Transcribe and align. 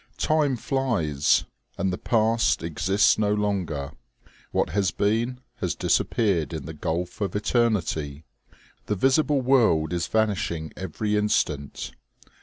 Time 0.17 0.55
flies, 0.55 1.43
and 1.77 1.93
the 1.93 1.97
past 1.99 2.63
exists 2.63 3.19
no 3.19 3.35
longer; 3.35 3.91
what 4.51 4.71
has 4.71 4.89
been, 4.89 5.39
has 5.57 5.75
disappeared 5.75 6.53
in 6.53 6.65
the 6.65 6.73
gulf 6.73 7.21
of 7.21 7.35
eternity. 7.35 8.25
The 8.87 8.95
visible 8.95 9.41
world 9.41 9.93
is 9.93 10.07
vanishing 10.07 10.73
every 10.75 11.15
instant. 11.15 11.91